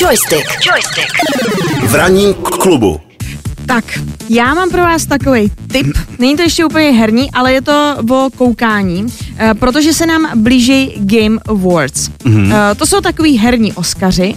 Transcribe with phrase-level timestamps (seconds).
[0.00, 0.46] Joystick.
[0.66, 1.12] Joystick.
[1.88, 3.00] V ranním k- klubu.
[3.66, 3.84] Tak,
[4.28, 5.86] já mám pro vás takový tip.
[6.18, 9.06] Není to ještě úplně herní, ale je to o koukání,
[9.38, 12.08] eh, protože se nám blíží Game Awards.
[12.24, 12.74] Mm-hmm.
[12.76, 14.34] To jsou takový herní Oscaři.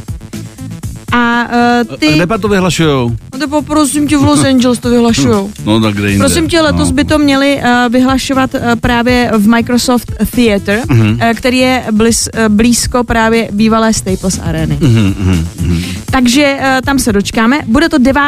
[1.13, 1.47] A
[1.89, 2.07] uh, ty...
[2.07, 3.15] A kde to vyhlašujou?
[3.33, 5.51] No to poprosím tě v Los Angeles to vyhlašujou.
[5.65, 6.25] No tak kde jinde.
[6.25, 6.95] Prosím tě, letos no.
[6.95, 11.13] by to měli uh, vyhlašovat uh, právě v Microsoft Theater, mm-hmm.
[11.13, 14.77] uh, který je bliz, uh, blízko právě bývalé Staples Areny.
[14.81, 15.15] Mhm,
[15.59, 15.83] mhm.
[16.11, 17.59] Takže uh, tam se dočkáme.
[17.67, 18.21] Bude to 9.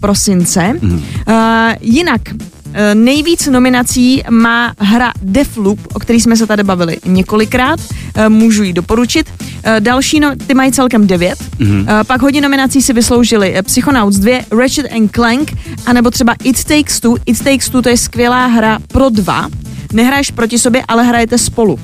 [0.00, 0.72] prosince.
[0.82, 0.94] Mhm.
[0.94, 1.34] Uh,
[1.80, 2.20] jinak
[2.94, 7.80] Nejvíc nominací má hra Deathloop, o který jsme se tady bavili několikrát.
[8.28, 9.26] Můžu ji doporučit.
[9.64, 11.38] Eh, Další, no, ty mají celkem devět.
[11.58, 11.86] Mhm.
[11.88, 15.52] Eh, Pak hodně nominací si vysloužili eh, Psychonauts 2, Ratchet and Clank,
[15.86, 17.16] anebo třeba It Takes Two.
[17.26, 19.48] It Takes Two to je skvělá hra pro dva.
[19.92, 21.78] Nehraješ proti sobě, ale hrajete spolu.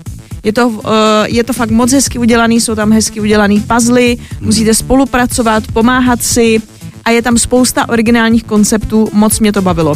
[0.45, 0.83] Je to, uh,
[1.27, 6.63] je to fakt moc hezky udělaný, jsou tam hezky udělaný puzzly, musíte spolupracovat, pomáhat si
[7.07, 9.95] a je tam spousta originálních konceptů, moc mě to bavilo.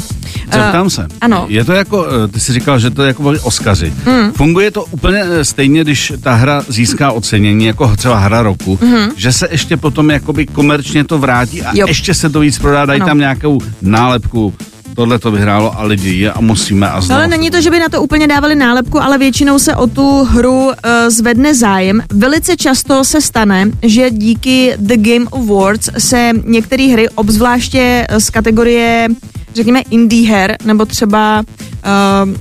[0.52, 1.06] Zeptám Eh, se.
[1.20, 1.44] Ano.
[1.48, 3.92] Je to jako, eh, ty jsi říkal, že to je jako byli Oscaři.
[4.06, 4.32] Mm.
[4.32, 9.08] Funguje to úplně eh, stejně, když ta hra získá ocenění, jako třeba hra roku, mm.
[9.16, 11.86] že se ještě potom jakoby komerčně to vrátí a Jo.
[11.88, 13.08] ještě se to víc prodá, dají Ano.
[13.08, 14.54] tam nějakou nálepku,
[14.94, 17.18] tohle to vyhrálo a lidi je a musíme a No, znovu.
[17.18, 20.24] ale není to, že by na to úplně dávali nálepku, ale většinou se o tu
[20.24, 20.72] hru uh,
[21.08, 22.02] zvedne zájem.
[22.12, 28.30] Velice často se stane, že díky The Game Awards se některé hry, obzvláště eh, z
[28.30, 29.08] kategorie,
[29.54, 31.42] řekněme, indie her, nebo třeba
[32.26, 32.34] uh,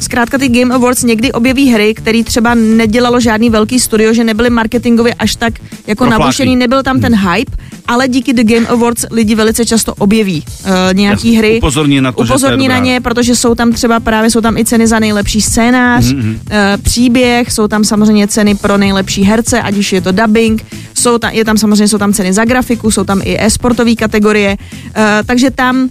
[0.00, 4.50] Zkrátka ty Game Awards někdy objeví hry, které třeba nedělalo žádný velký studio, že nebyly
[4.50, 5.52] marketingově až tak
[5.86, 7.52] jako nabušený, nebyl tam ten hype,
[7.86, 11.56] ale díky The Game Awards lidi velice často objeví uh, nějaký Jasně, hry.
[11.58, 14.56] upozorní na to, že to upozorní na ně, protože jsou tam třeba právě jsou tam
[14.56, 16.34] i ceny za nejlepší scénář, Mhm, mm-hmm.
[16.76, 21.18] uh, příběh, jsou tam samozřejmě ceny pro nejlepší herce, ať už je to dubbing, jsou
[21.18, 25.02] tam, je tam samozřejmě jsou tam ceny za grafiku, jsou tam i e-sportové kategorie, uh,
[25.26, 25.88] takže tam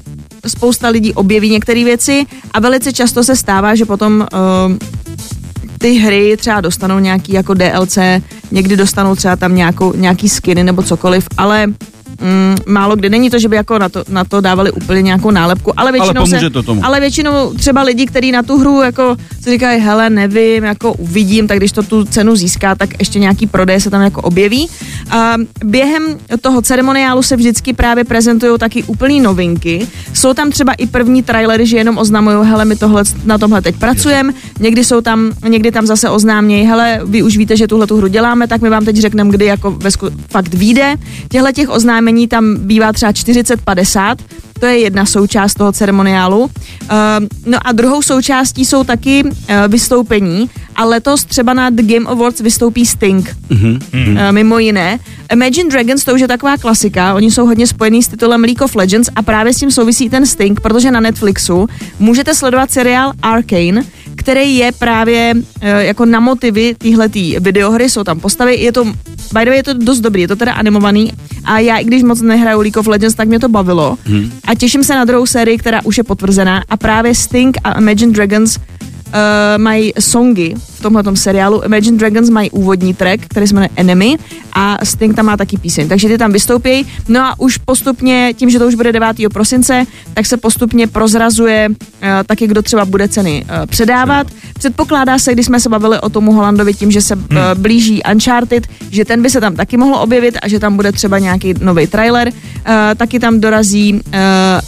[0.47, 4.77] spousta lidí objeví některé věci a velice často se stává, že potom uh,
[5.81, 7.97] ty hry třeba dostanou nějaký jako DLC,
[8.51, 11.67] někdy dostanou třeba tam nějakou, nějaký skiny nebo cokoliv, ale
[12.21, 13.09] mm, málo kdy.
[13.09, 16.21] Není to, že by jako na to, na to dávali úplně nějakou nálepku, ale většinou,
[16.21, 16.85] pomůže se, to tomu.
[16.85, 21.47] ale většinou třeba lidi, kteří na tu hru jako si říkají, hele, nevím, jako uvidím,
[21.47, 24.69] tak když to tu cenu získá, tak ještě nějaký prodej se tam jako objeví.
[25.09, 25.33] A
[25.65, 26.03] během
[26.41, 29.87] toho ceremoniálu se vždycky právě prezentují taky úplný novinky.
[30.13, 33.75] Jsou tam třeba i první trailery, že jenom oznamují, hele, my tohle, na tomhle teď
[33.75, 34.33] pracujeme.
[34.59, 38.07] Někdy jsou tam, někdy tam zase oznámějí, hele, vy už víte, že tuhle tu hru
[38.07, 40.95] děláme, tak my vám teď řekneme, kdy jako ve sku- fakt vyjde.
[41.29, 44.15] Těchto těch oznámení tam bývá třeba 40-50,
[44.61, 46.39] to je jedna součást toho ceremoniálu.
[46.41, 46.49] Uh,
[47.45, 49.31] no a druhou součástí jsou taky uh,
[49.67, 53.35] vystoupení a letos třeba na The Game Awards vystoupí Sting.
[53.49, 53.79] Mhm.
[53.93, 54.99] Uh, mimo jiné.
[55.31, 58.75] Imagine Dragons to už je taková klasika, oni jsou hodně spojený s titulem League of
[58.75, 61.67] Legends a právě s tím souvisí ten Sting, protože na Netflixu
[61.99, 63.83] můžete sledovat seriál Arcane,
[64.15, 68.85] který je právě uh, jako na motivy téhletý videohry, jsou tam postavy, je to,
[69.33, 71.13] by the way, je to dost dobrý, je to teda animovaný
[71.45, 73.97] a já, i když moc nehraju League of Legends, tak mě to bavilo.
[74.05, 74.31] Hmm.
[74.47, 76.63] a těším se na druhou sérii, která už je potvrzená.
[76.69, 78.63] A právě Sting a Imagine Dragons uh,
[79.57, 81.61] mají songy tomhle seriálu.
[81.61, 84.17] Imagine Dragons mají úvodní track, který se jmenuje Enemy
[84.53, 85.89] a Sting tam má taky píseň.
[85.89, 86.87] Takže ty tam vystoupí.
[87.07, 89.17] No a už postupně, tím, že to už bude 9.
[89.33, 91.75] prosince, tak se postupně prozrazuje uh,
[92.25, 94.27] taky, kdo třeba bude ceny uh, předávat.
[94.57, 97.21] Předpokládá se, když jsme se bavili o tomu Holandovi tím, že se uh,
[97.53, 101.19] blíží Uncharted, že ten by se tam taky mohl objevit a že tam bude třeba
[101.19, 102.27] nějaký nový trailer.
[102.27, 103.99] Uh, taky tam dorazí uh,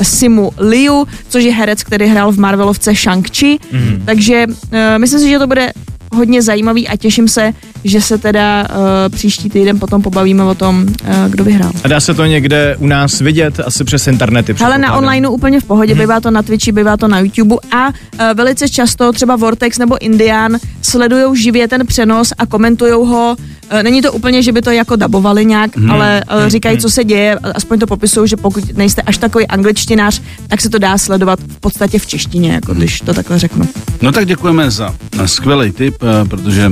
[0.02, 3.60] Simu Liu, což je herec, který hrál v Marvelovce Shang-Chi.
[3.72, 4.02] Mm.
[4.06, 5.72] Takže uh, myslím si, že to bude
[6.14, 7.54] hodně zajímavý a těším se,
[7.84, 8.76] že se teda uh,
[9.10, 11.72] příští týden potom pobavíme o tom, uh, kdo vyhrál.
[11.84, 14.56] A dá se to někde u nás vidět, asi přes internety.
[14.66, 17.88] Ale na onlineu úplně v pohodě, bývá to na Twitchi, bývá to na YouTube a
[17.88, 17.94] uh,
[18.34, 23.36] velice často třeba Vortex nebo Indian sledují živě ten přenos a komentují ho.
[23.74, 25.92] Uh, není to úplně, že by to jako dabovali nějak, hmm.
[25.92, 30.22] ale uh, říkají, co se děje, aspoň to popisují, že pokud nejste až takový angličtinář,
[30.48, 33.68] tak se to dá sledovat v podstatě v češtině, jako když to takhle řeknu.
[34.02, 35.96] No tak děkujeme za skvělý tip,
[36.30, 36.72] protože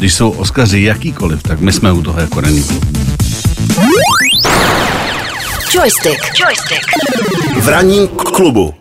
[0.00, 2.80] když jsou Oscaři jakýkoliv, tak my jsme u toho jako klub.
[5.74, 6.20] Joystick.
[6.40, 6.86] Joystick.
[7.60, 8.74] V ranním k- klubu.